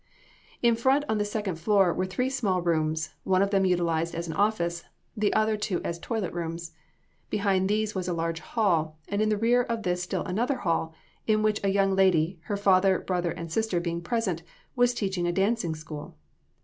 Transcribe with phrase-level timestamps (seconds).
[0.63, 4.25] In front on the second floor were three small rooms, one of them utilized as
[4.27, 4.83] an office,
[5.15, 6.71] the other two as toilet rooms.
[7.29, 10.95] Behind these was a large hall, and in the rear of this still another hall,
[11.27, 14.41] in which a young lady, her father, brother and sister being present,
[14.75, 16.17] was teaching a dancing school.